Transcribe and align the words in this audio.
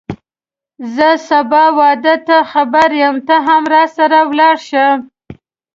زه 0.95 1.09
سبا 1.29 1.63
واده 1.79 2.15
ته 2.27 2.37
خبر 2.51 2.89
یم 3.01 3.15
ته 3.27 3.35
هم 3.47 3.63
راسره 3.73 4.19
ولاړ 4.29 4.55
شه 4.69 4.85